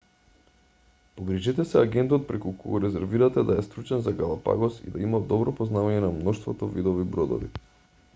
погрижете 1.19 1.65
се 1.71 1.79
агентот 1.81 2.23
преку 2.31 2.53
кого 2.63 2.79
резервирате 2.85 3.43
да 3.49 3.57
е 3.59 3.65
стручен 3.67 4.01
за 4.07 4.13
галапагос 4.23 4.79
и 4.87 4.95
да 4.97 5.05
има 5.09 5.21
добро 5.35 5.55
познавање 5.61 6.01
на 6.07 6.11
мноштвото 6.17 6.71
видови 6.79 7.07
бродови 7.17 7.51